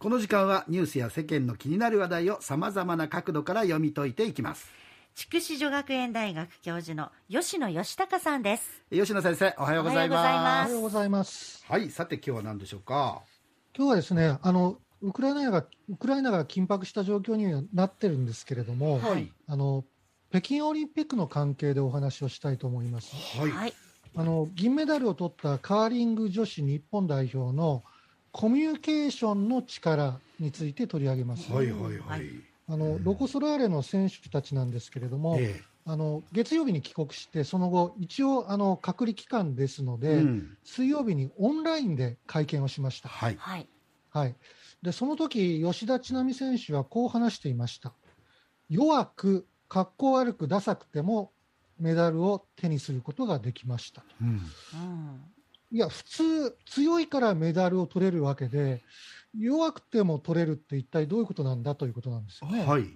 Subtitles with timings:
[0.00, 4.66] この時間はニュースや世間の気になる話題をさまざまな角度から読み解いていきます。
[5.14, 8.82] 筑紫女学園大学教授の吉野義孝さんです。
[8.90, 10.16] 吉野先生おはようございま
[10.66, 10.70] す。
[10.70, 11.62] おはようございます。
[11.68, 13.20] はいさて今日は何でしょうか？
[13.76, 19.30] 今日はですねあのウクライナがウクライナが緊迫した状況にはなってるんですけれども、はい。
[19.48, 19.84] あの
[20.30, 23.14] 北京オリンピックの関係でお話をしたいと思います。
[23.38, 23.74] はい、はい。
[24.16, 27.82] あの銀メダルを取ったカーリング女子日本代表の
[28.32, 31.52] コミュニケーションの力について取り上げます。
[31.52, 32.22] はいはいはい、はい
[32.72, 40.56] あのロコ・ソラーレの選手たちなんですけれども、えあの月曜日に帰国して、その後、一応あの隔離期間ですのえで、うん。
[40.62, 43.08] 水曜日にオンラインで会見をしました。
[43.08, 43.36] はい。
[43.36, 43.68] はい。
[44.10, 44.34] はい、
[44.82, 47.92] でその時吉田知那美選手はこう話していました。
[48.68, 51.32] 弱く、格好悪く、ダサくても
[51.78, 54.04] メダルを手にすることができました。
[54.20, 54.28] うん。
[54.28, 55.20] うん
[55.72, 58.82] いや、普通、強いからメダルを取れるわけで、
[59.38, 62.64] 弱くても取れるって一体どういうことなんだということなんですよね。
[62.64, 62.86] はい、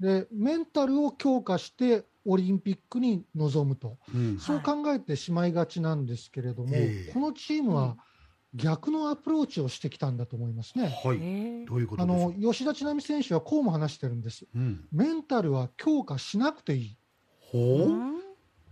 [0.00, 4.38] で、メンタルを強化してオリンピックに臨むと、うん。
[4.38, 7.96] そう考えてしまいがちなんですけれども、ええこのチームは
[8.54, 10.84] 逆のアプローチをしてきたんだと思いますね。
[11.04, 14.46] はい、えどういうことあの吉田知那美選手はこうも話してるんです。
[14.54, 16.96] うん、メンタルは強化しなくていい。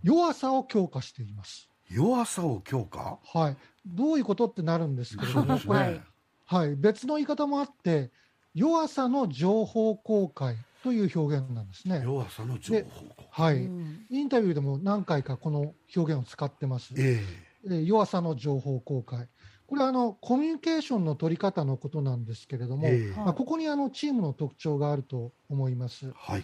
[0.03, 1.69] 弱さを強化しています。
[1.89, 3.19] 弱さを強化？
[3.23, 3.57] はい。
[3.85, 6.01] どういうことってなるんですけれども、そうですこれね、
[6.45, 6.75] はい。
[6.75, 8.11] 別の言い方もあって、
[8.53, 12.01] 弱さの情報公開という表現なんですね。
[12.03, 12.83] 弱さの情報
[13.29, 13.65] はい。
[13.65, 16.93] うんインタビューでも何回かこの表現を使ってます。
[16.97, 17.21] え
[17.67, 19.27] えー弱さの情報公開。
[19.65, 26.11] これはあのコミュニケーションの取り方のことなんですけれども、えええまあ、ここにあのチームの特徴があると思います。
[26.15, 26.43] はい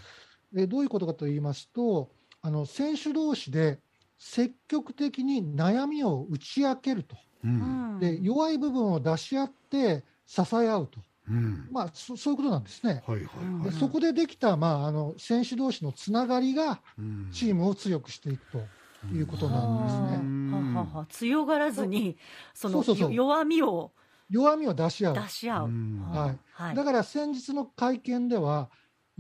[0.56, 2.10] えーどういうことかと言いますと、
[2.42, 3.80] あの選手同士で
[4.24, 7.66] 積極的に悩みを打ち明けると、ううん。
[7.66, 11.72] んで弱い部分を出し合って支え合うと、うん。
[11.72, 13.06] まあ、そそういうことなんですね。
[13.06, 13.72] はいはいうんはい。
[13.72, 17.32] でそこでできた、まあ、あの選手同士のつながりがうん。
[17.32, 18.72] チームを強くしていくと
[19.10, 20.18] いうことなんですね。
[20.18, 20.34] うん。
[20.46, 22.18] ははは強がらずに
[22.54, 23.14] そのそうそうそう。
[23.14, 23.94] よ弱みを
[24.30, 25.24] 弱みを出し合う。
[25.24, 26.02] 出し合う、うん。
[26.12, 26.42] はい。
[26.52, 26.76] はい。
[26.76, 28.72] だから先日の会見では、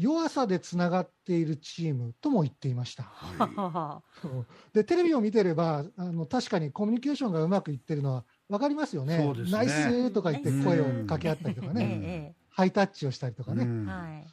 [0.02, 3.04] 弱さでつながっているチームとも言っていました。
[3.04, 4.04] ははは
[4.74, 9.20] で、テレビを見てれば、あの確かにコミュニケーションがうまくいってるのは分かりますよね。
[9.20, 9.52] ね。
[9.52, 13.64] ナイスとか言って声をうん掛け合ったりとかえね、えハイタッチをしたりとかね。
[13.88, 14.28] はい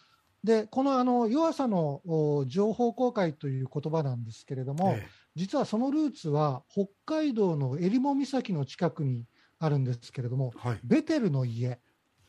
[0.45, 9.27] で、このあの弱さのお情報公開という言葉なんですけれども、え実はそのルーツは北海道の襟裳岬の近くに
[9.59, 10.81] あるんですけれども、えはい。
[10.85, 11.81] ベテルの家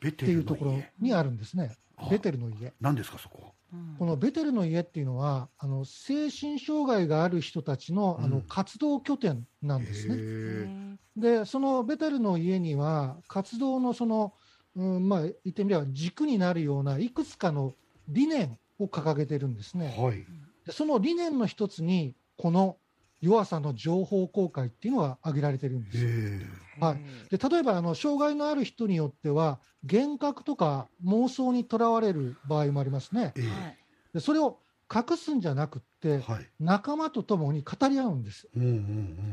[0.08, 1.78] っていうところ家にあるんですね。
[2.00, 2.74] あベテルの家。
[2.80, 10.98] 何ですかそこうんこのベテルの家っていうのは、あの精神障害がある人たちのあのうん活動拠点なんですね。
[11.16, 14.34] で、そのベテルの家には、活動のその、
[14.76, 17.74] うんまあ、言ってみれば軸になるようないくつかの
[18.08, 19.96] 理念を掲げてるんですね。
[19.98, 20.26] はい
[20.66, 22.78] でその理念の一つに、この
[23.22, 25.98] 弱さの情報公開っていうのが挙げられてるんです。
[26.06, 26.40] へ
[26.80, 27.02] はい。
[27.30, 33.34] で例えばあの障害のある人によっては幻覚とか妄想にとらわれる場合もありますね。
[34.14, 34.60] でそれを
[34.94, 36.50] 隠すんじゃなくってえはい。
[36.60, 38.50] 仲間と共に語り合うんです。
[38.56, 38.72] うんうんう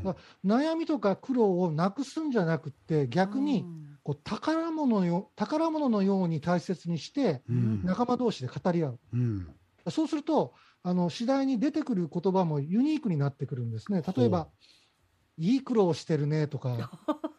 [0.06, 0.08] ん。
[0.08, 3.98] あ悩みとか苦労をなくすんじゃなくって逆うにん。
[4.02, 7.80] こう宝物よ宝物のように大切にしてうん。
[7.84, 9.00] 仲間同士で語り合う。
[9.12, 9.54] うん。
[9.88, 10.54] そうすると
[10.88, 14.02] あの次第に出てくる言葉もユニークになってくるんですね。
[14.16, 14.46] 例えば
[15.36, 16.90] 「いい苦労してるね」とか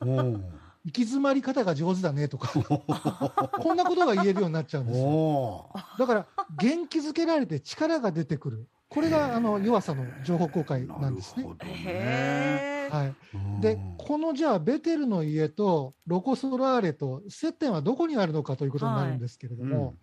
[0.02, 0.42] おー
[0.84, 2.52] 「行き詰まり方が上手だね」とか
[3.64, 5.72] こんなことが言えるようになっちゃうんですよ。
[5.98, 6.28] だから、
[6.58, 8.68] 元気づけられて力が出てくる。
[8.90, 11.44] これが、あの、弱さの情報公開なんですね。
[11.44, 11.58] なる。
[11.60, 12.88] ほどね。
[12.90, 13.16] はい。
[13.34, 13.62] うん。
[13.62, 19.96] で、このじゃあ、ベテルの家とロコ・ソラーレと接点はどこにあるのかということになるんですけれども、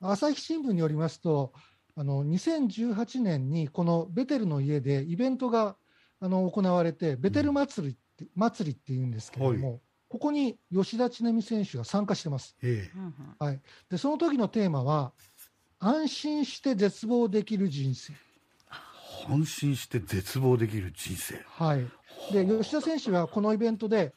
[0.00, 1.52] 朝日新聞によりますと、
[1.98, 5.74] あの、2018年にこのベテルの家でイベントが、
[6.20, 12.56] あの、行われて、ベテル祭りって、祭りって言うんですけれども、ここに吉田知那美選手が参加してます。
[12.62, 13.14] えうんうん。
[13.40, 15.12] はい、でその時のテーマは
[15.80, 18.16] 安心して絶望できる人生、え
[19.28, 21.44] 安心して絶望できる人生。
[21.46, 21.86] はい、
[22.32, 24.14] で吉田選手はこのイベントで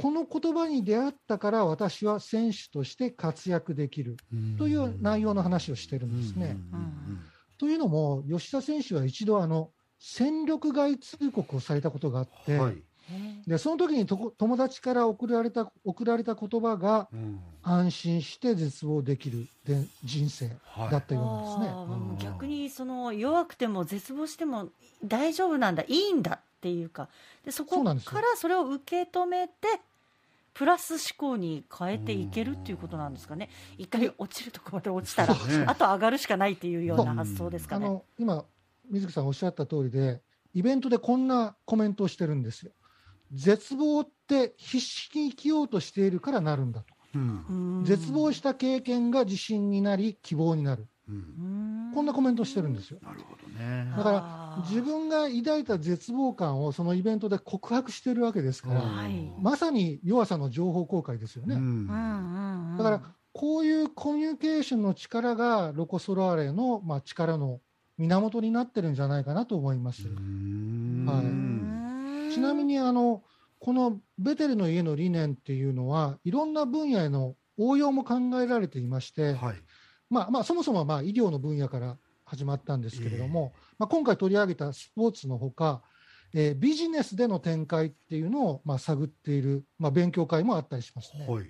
[0.00, 4.16] この言葉に出会ったから私は選手として活躍できる。
[4.58, 6.56] という内容の話をしてるんですね。
[7.58, 12.82] というのも吉田選手は一度あの戦力外通告をされたことがあって、はい。
[13.06, 17.40] へでその時にとこ友達から送られた送られた言葉がうん。
[17.62, 20.90] 安心して絶望できるで人生はい。
[20.90, 21.66] だったようなんですね。
[21.68, 24.68] あー逆にその弱くても絶望しても
[25.04, 27.10] 大丈夫なんだいいんだっていうか
[27.44, 28.00] でそこから
[28.36, 29.52] それを受け止めて
[30.54, 37.86] プラス思考に変えていけるっていうことなんですかね、一回落ちるとこまで落ちたら、ねあと上がるしかないっていうような発想ですかね。
[37.86, 38.44] あの今、
[38.88, 40.22] 水木さんおっしゃった通りで、
[40.54, 42.70] イベントでこんなコメントをしてるんですよ。
[43.32, 46.94] 絶望って必死に生きようとしているからなるんだと。
[47.16, 50.86] うんうん絶望した経験が自信になり、希望になる。
[51.08, 51.53] うんうん
[51.94, 52.98] こんなコメントをしてるんですよ。
[53.02, 53.92] なるほどね。
[53.96, 58.82] だから自分が抱いた絶望感をそのイベントで告白してるわけですから、
[59.40, 61.54] まさに弱さの情報公開ですよね。
[61.54, 62.76] うん。
[62.76, 63.02] だから、
[63.32, 67.60] こういうコミュニケーションの力がロコ・ソラーレの、まあ、力の
[67.98, 70.08] 源になってるんじゃないかなと思います。
[70.08, 71.04] うん。
[71.06, 71.24] はい。
[71.24, 72.30] うん。
[72.32, 73.22] ちなみにあの
[73.60, 79.56] このベテルの家の理念っていうのはいろんな分野への応用も考えられていまして、はい
[80.10, 85.82] まあまあ、そもそもはまあ医療の分野から始まったんですけれども、まあ、今回取り上げたスポーツのほか、
[86.32, 91.26] えービジネスでの展開っていうのをまあ探っている、まあ、勉強会もあったりしますね。
[91.26, 91.46] はい。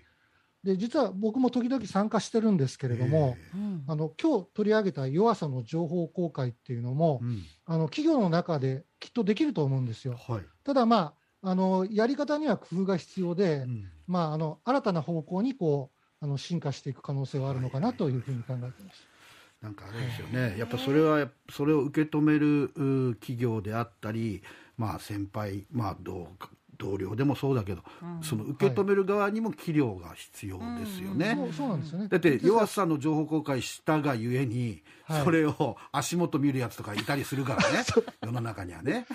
[0.65, 3.85] で実は僕も時々参加してるんですけれども、うん。
[3.87, 7.43] あの今日取り上げた弱さの情報公開っていうのも、うん。
[7.67, 10.17] あの企業の中できっとできると思うんですよ。
[10.17, 10.43] はい。
[10.65, 13.91] ただ、まあ、あのやり方には工夫が必要で、うん。
[14.07, 15.94] まあ、あの新たな方向にこう
[16.25, 19.07] あの進化していく可能性はあるのかなというふうに考えています。
[19.61, 22.69] なんかあれですよね、やっぱそれはそれを受け止める
[23.21, 24.43] 企業であったり、
[24.79, 26.29] まあ、先輩、まあ、同
[26.79, 28.23] 同僚でもそうだけど、うん。
[28.23, 31.35] その受け止める側にも器量が必要ですよね。
[31.37, 32.09] そうそうなんですよね。
[32.09, 35.25] だって弱さの情報公開したがゆえに、はい。
[35.25, 37.85] それを足元見るやつとかいたりするからね。
[38.25, 39.07] 世の中にはね。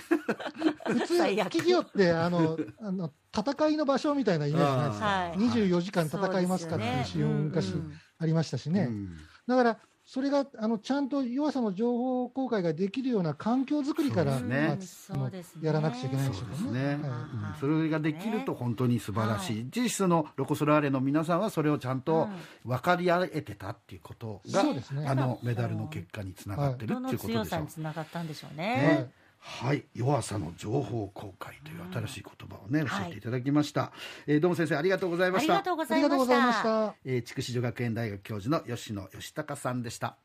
[0.86, 5.06] 普通企業ってあのあの戦いの場所みたいなイメージないですか。
[5.06, 7.02] はい24時間戦いますかってい。
[7.02, 7.74] う仕様も昔
[8.18, 8.88] ありましたしね。
[8.90, 9.18] うん。
[9.48, 9.80] だから
[10.10, 14.68] それがあのちゃんと弱さの情報公開ができるような環境づくりから、そうですね。
[14.68, 14.78] まあ
[15.20, 15.68] そうですね。
[15.68, 16.80] やらなくちゃいけないでしょそうですうね。
[16.82, 16.98] ね、はい。
[16.98, 22.28] うんそれができると本当に素晴らしい、実質のロコ・ソラーレの皆さんはそれをちゃんと
[22.66, 25.08] 分かり合えてたっていうことが、そうですね。
[25.08, 27.44] あのメダルの結果につながってるっていうことでしょう。
[27.44, 28.68] 強さにつながったんでしょうはい。
[28.68, 29.12] ね。
[29.40, 33.92] はい、弱さの情報公開という新しい言葉をね、ん教えていただきました、
[34.28, 35.54] えーどうも先生ありがとうございました。
[35.54, 36.96] ありがとうございました。
[37.24, 40.18] 筑紫女学園大学教授の吉野義孝さんでした